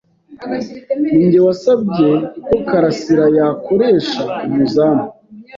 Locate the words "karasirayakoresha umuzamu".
2.67-5.05